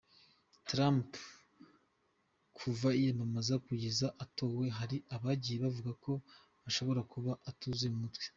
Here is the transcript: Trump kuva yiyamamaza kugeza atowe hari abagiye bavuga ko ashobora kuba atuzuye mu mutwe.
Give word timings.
Trump 0.67 1.09
kuva 2.57 2.87
yiyamamaza 2.99 3.53
kugeza 3.65 4.07
atowe 4.23 4.65
hari 4.77 4.97
abagiye 5.15 5.57
bavuga 5.65 5.91
ko 6.03 6.13
ashobora 6.69 7.01
kuba 7.11 7.31
atuzuye 7.49 7.89
mu 7.93 7.99
mutwe. 8.05 8.25